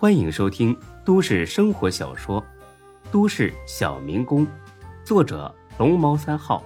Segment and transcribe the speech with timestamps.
[0.00, 0.74] 欢迎收听
[1.04, 2.40] 都市生活小说
[3.12, 4.46] 《都市小民工》，
[5.04, 6.64] 作者龙猫三号，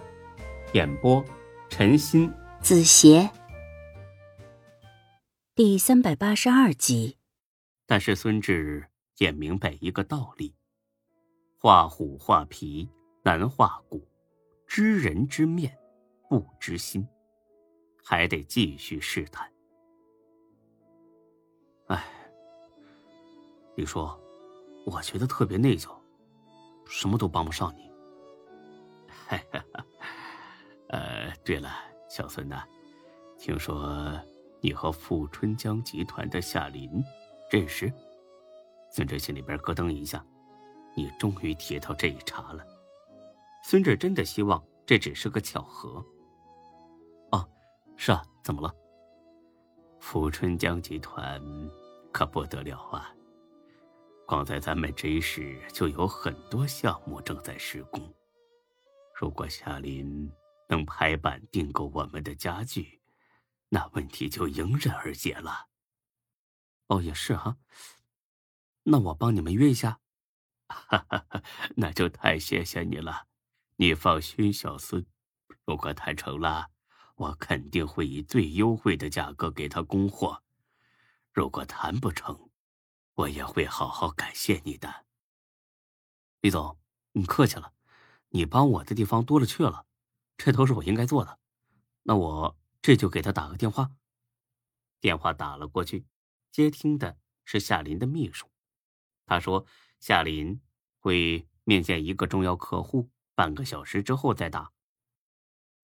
[0.72, 1.20] 演播
[1.68, 3.28] 陈鑫、子邪，
[5.52, 7.16] 第三百八十二集。
[7.88, 8.86] 但是孙志
[9.18, 10.54] 也明白一个道理：
[11.58, 12.88] 画虎画皮
[13.24, 14.06] 难画骨，
[14.64, 15.76] 知人知面
[16.30, 17.04] 不知心，
[18.00, 19.53] 还得继续试探。
[23.76, 24.08] 李叔，
[24.86, 25.90] 我觉得特别内疚，
[26.86, 27.90] 什么都帮不上你。
[29.08, 29.84] 哈哈，
[30.90, 31.70] 呃，对了，
[32.08, 32.64] 小孙呐，
[33.38, 34.18] 听说
[34.60, 36.90] 你和富春江集团的夏林
[37.50, 37.92] 认识？
[38.90, 40.24] 孙志心里边咯噔一下，
[40.94, 42.64] 你终于提到这一茬了。
[43.64, 46.04] 孙志真的希望这只是个巧合。
[47.32, 47.48] 哦，
[47.96, 48.72] 是啊，怎么了？
[49.98, 51.42] 富春江集团
[52.12, 53.10] 可不得了啊！
[54.26, 58.14] 光在咱们这一市就有很多项目正在施工。
[59.14, 60.30] 如果夏林
[60.68, 63.00] 能拍板订购我们的家具，
[63.68, 65.68] 那问题就迎刃而解了。
[66.86, 67.56] 哦，也是哈。
[68.82, 70.00] 那我帮你们约一下。
[70.68, 71.26] 哈哈，
[71.76, 73.26] 那就太谢谢你了。
[73.76, 75.04] 你放心，小孙，
[75.64, 76.70] 如果谈成了。
[77.16, 80.42] 我肯定会以最优惠的价格给他供货。
[81.32, 82.50] 如果谈不成，
[83.14, 85.06] 我也会好好感谢你的。
[86.40, 86.78] 李总，
[87.12, 87.72] 你客气了，
[88.28, 89.86] 你帮我的地方多了去了，
[90.36, 91.38] 这都是我应该做的。
[92.02, 93.90] 那我这就给他打个电话。
[95.00, 96.06] 电话打了过去，
[96.50, 98.50] 接听的是夏林的秘书。
[99.26, 99.66] 他说
[100.00, 100.60] 夏林
[100.98, 104.72] 会面见一个重要客户，半个小时之后再打。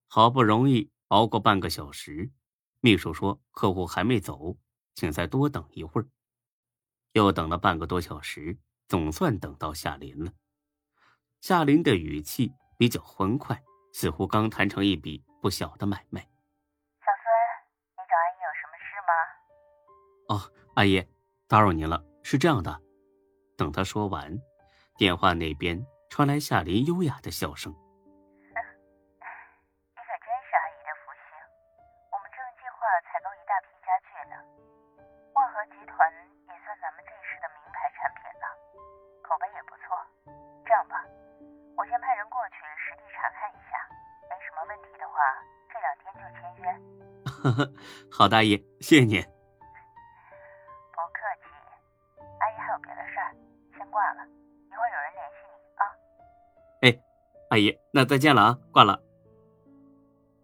[0.07, 0.91] 好不容易。
[1.11, 2.31] 熬过半个小时，
[2.79, 4.57] 秘书说客户还没走，
[4.95, 6.09] 请再多等一会儿。
[7.13, 8.59] 又等了半个多小时，
[8.89, 10.33] 总算等到夏林了。
[11.41, 16.21] 夏林的语气比较欢快，似乎刚谈成一笔不小的买卖。
[16.21, 17.25] 小孙，
[17.97, 19.13] 你找阿姨有什么事吗？
[20.29, 21.05] 哦，阿姨，
[21.49, 22.05] 打扰您了。
[22.23, 22.81] 是这样的，
[23.57, 24.39] 等他说完，
[24.99, 27.75] 电话那边传来夏林优雅的笑声。
[48.11, 49.21] 好，大爷，谢谢您。
[49.21, 51.47] 不客气，
[52.39, 53.35] 阿姨还有别的事儿，
[53.77, 55.83] 先挂了，一会儿有人联系你啊。
[56.83, 57.01] 哎，
[57.51, 59.01] 阿姨，那再见了啊，挂了。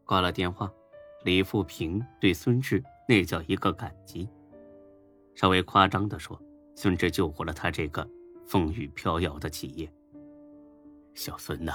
[0.06, 0.72] 挂了电话，
[1.24, 4.28] 李富平对孙志那叫一个感激。
[5.34, 6.40] 稍微夸张的说，
[6.74, 8.08] 孙志救活了他这个
[8.46, 9.92] 风雨飘摇的企业。
[11.14, 11.72] 小孙呐，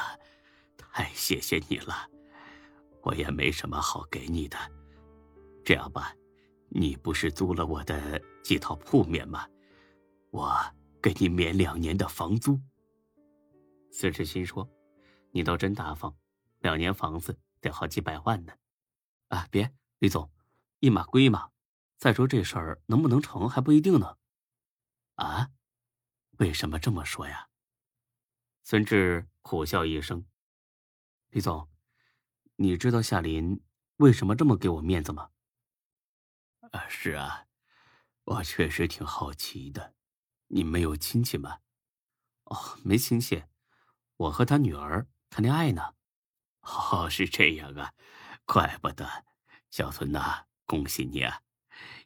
[0.77, 1.93] 太谢谢你了，
[3.03, 4.57] 我也没什么好给你的。
[5.63, 6.15] 这样吧，
[6.69, 9.47] 你不是租了我的几套铺面吗？
[10.31, 10.55] 我
[11.01, 12.59] 给你免两年的房租。
[13.91, 14.69] 孙志新说
[15.31, 16.15] ：“你倒真大方，
[16.59, 18.53] 两年房子得好几百万呢。”
[19.29, 20.31] 啊，别，李总，
[20.79, 21.49] 一码归一码。
[21.97, 24.17] 再说这事儿能不能成还不一定呢。
[25.15, 25.49] 啊？
[26.37, 27.49] 为什么这么说呀？
[28.63, 30.25] 孙志苦笑一声
[31.29, 31.67] ：“李总，
[32.61, 33.59] 你知道夏林
[33.97, 35.31] 为什么这么给我面子吗？”
[36.71, 37.47] 啊，是啊，
[38.23, 39.95] 我确实挺好奇的。
[40.49, 41.57] 你没有亲戚吗？
[42.43, 43.45] 哦，没亲戚，
[44.15, 45.95] 我和他女儿谈恋爱呢。
[46.61, 47.93] 哦，是这样啊，
[48.45, 49.25] 怪不得。
[49.71, 51.41] 小孙呐，恭喜你啊！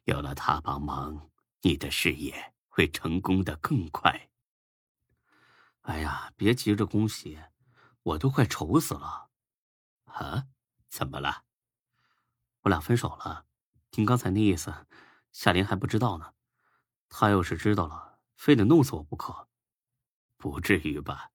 [0.04, 1.30] 有了他帮忙，
[1.60, 4.30] 你的事业会成功的更快。
[5.82, 7.38] 哎呀，别急着恭喜，
[8.02, 9.25] 我都快愁死了。
[10.24, 10.46] 啊？
[10.88, 11.44] 怎么了？
[12.62, 13.44] 我俩分手了。
[13.90, 14.86] 听刚才那意思，
[15.32, 16.32] 夏林还不知道呢。
[17.08, 19.48] 他要是知道了，非得弄死我不可。
[20.36, 21.30] 不至于吧？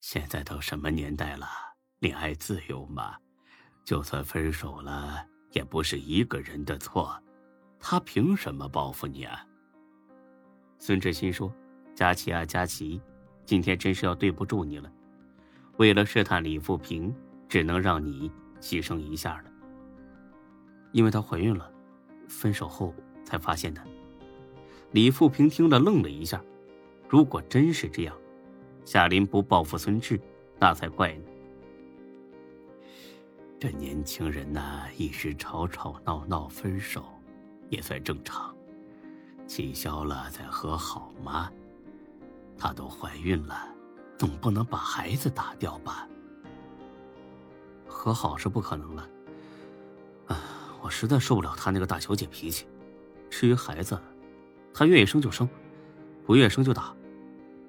[0.00, 1.48] 现在都什么年代了，
[1.98, 3.18] 恋爱自由嘛。
[3.84, 7.22] 就算分手了，也不是一个人的错。
[7.78, 9.46] 他凭什么报复你啊？
[10.78, 11.54] 孙志新说
[11.94, 13.00] ：“佳琪啊，佳琪，
[13.44, 14.92] 今天真是要对不住你了。
[15.78, 17.14] 为了试探李富平，
[17.48, 19.44] 只能让你牺牲一下了。
[20.92, 21.70] 因为她怀孕了。”
[22.28, 22.92] 分手后
[23.24, 23.80] 才发现的。
[24.90, 26.42] 李富平听了愣了一下。
[27.08, 28.16] 如果真是这样，
[28.84, 30.20] 夏林不报复孙志，
[30.58, 31.24] 那才怪呢。
[33.60, 37.04] 这年轻人呐，一时吵吵闹闹分手，
[37.70, 38.52] 也算正常。
[39.46, 41.48] 气消了再和好吗？
[42.58, 43.72] 她都怀孕了，
[44.18, 46.08] 总不能把孩子打掉吧？
[47.96, 49.08] 和好是不可能了。
[50.26, 50.38] 啊，
[50.82, 52.68] 我实在受不了她那个大小姐脾气。
[53.30, 53.98] 至于孩子，
[54.74, 55.48] 她愿意生就生，
[56.26, 56.94] 不愿意生就打。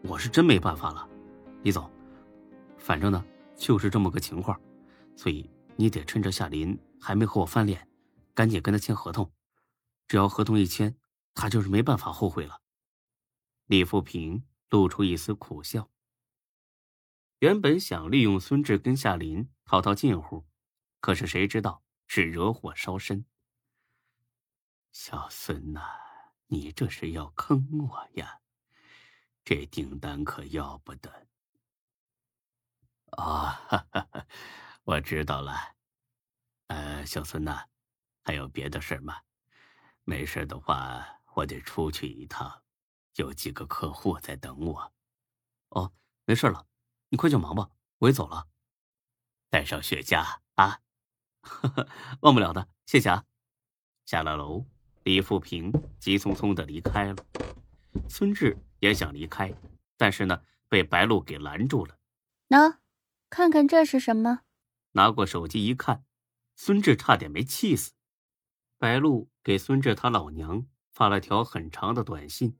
[0.03, 1.07] 我是真没办法了，
[1.63, 1.89] 李总。
[2.77, 3.23] 反正呢，
[3.55, 4.59] 就是这么个情况，
[5.15, 7.87] 所以你得趁着夏林还没和我翻脸，
[8.35, 9.31] 赶紧跟他签合同。
[10.09, 10.93] 只要合同一签，
[11.33, 12.59] 他就是没办法后悔了。
[13.67, 15.89] 李富平露出一丝苦笑。
[17.39, 20.47] 原本想利用孙志跟夏林套套近乎，
[20.99, 23.25] 可是谁知道是惹火烧身。
[24.91, 25.81] 小孙呐，
[26.47, 28.39] 你这是要坑我呀？
[29.45, 31.27] 这订单可要不得。
[33.11, 33.61] 啊，
[34.83, 35.75] 我知道了。
[36.67, 37.65] 呃，小孙呐，
[38.23, 39.21] 还有别的事吗？
[40.05, 42.63] 没事的话，我得出去一趟，
[43.15, 44.93] 有几个客户在等我。
[45.69, 45.93] 哦，
[46.25, 46.66] 没事了，
[47.09, 47.69] 你快去忙吧，
[47.99, 48.47] 我也走了。
[49.49, 50.81] 带上雪茄啊，
[52.21, 53.23] 忘不了的，谢谢啊。
[54.05, 54.65] 下了楼，
[55.03, 57.25] 李富平急匆匆的离开了。
[58.09, 59.53] 孙志也想离开，
[59.95, 61.97] 但是呢，被白露给拦住了。
[62.49, 62.77] 喏，
[63.29, 64.41] 看看这是什么？
[64.91, 66.03] 拿过手机一看，
[66.55, 67.93] 孙志差点没气死。
[68.77, 72.59] 白露给孙志他老娘发了条很长的短信，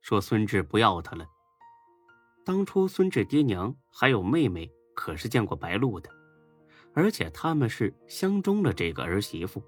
[0.00, 1.28] 说孙志不要他了。
[2.46, 6.08] 当初孙志爹娘还有妹妹可是见过白露的，
[6.94, 9.60] 而且他们是相中了这个儿媳妇，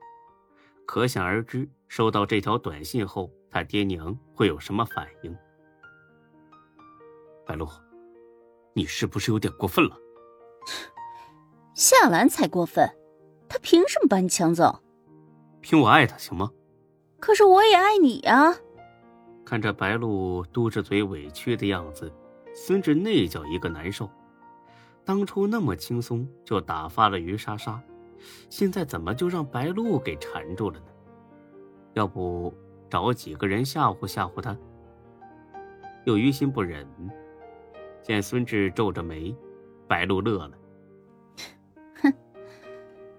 [0.86, 5.36] 可想而知，收到这条短信后，他爹娘会有什么反应。
[7.44, 7.68] 白露，
[8.74, 9.96] 你是不是有点过分了？
[11.74, 12.88] 夏兰才过分，
[13.48, 14.80] 她凭什么把你抢走？
[15.60, 16.52] 凭我爱她行吗？
[17.18, 18.54] 可是我也爱你呀！
[19.44, 22.12] 看着白露嘟着嘴委屈的样子，
[22.60, 24.10] 孙志那叫一个难受。
[25.04, 27.80] 当初那么轻松就打发了于莎莎，
[28.50, 30.86] 现在怎么就让白露给缠住了呢？
[31.94, 32.52] 要不
[32.90, 34.54] 找几个人吓唬吓唬他？
[36.04, 36.84] 又于心不忍。
[38.02, 39.34] 见孙志皱着眉，
[39.86, 40.52] 白露乐了
[42.02, 42.12] ：“哼，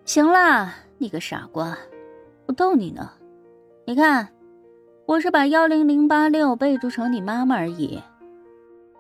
[0.03, 1.77] 行啦，你个傻瓜。”
[2.45, 3.09] 我逗你呢，
[3.85, 4.27] 你看，
[5.05, 8.01] 我是把幺零零八六备注成你妈妈而已。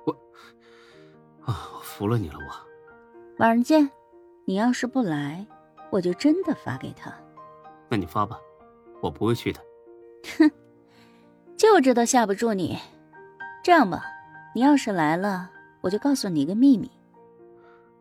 [0.09, 2.69] 我啊，我服了你了，我。
[3.37, 3.89] 晚上见，
[4.45, 5.45] 你要是不来，
[5.91, 7.13] 我就真的发给他。
[7.89, 8.39] 那你发吧，
[9.01, 9.61] 我不会去的。
[10.37, 10.51] 哼，
[11.57, 12.77] 就知道吓不住你。
[13.63, 14.03] 这样吧，
[14.53, 15.49] 你要是来了，
[15.81, 16.89] 我就告诉你一个秘密。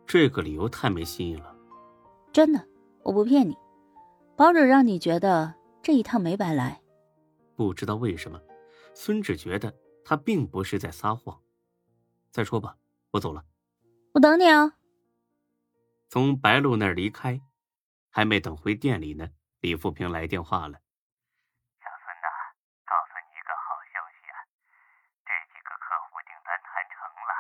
[0.07, 1.55] 这个理由太没新意了。
[2.33, 2.61] 真的，
[3.03, 3.57] 我不骗你。
[4.37, 6.81] 保准让你觉得这一趟没白来。
[7.57, 8.41] 不知道为什么，
[8.95, 11.39] 孙志觉得他并不是在撒谎。
[12.31, 12.77] 再说吧，
[13.13, 13.45] 我走了。
[14.15, 14.75] 我等你啊。
[16.09, 17.41] 从白露那儿离开，
[18.11, 19.29] 还没等回店里呢，
[19.61, 20.79] 李富平来电话了。
[21.79, 22.27] 小孙呐，
[22.85, 24.37] 告诉你一个好消息啊，
[25.25, 26.97] 这几个客户订单谈成
[27.29, 27.31] 了。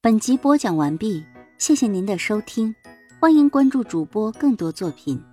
[0.00, 1.24] 本集播讲完毕，
[1.58, 2.74] 谢谢您的收听，
[3.20, 5.31] 欢迎关注主播更多作品。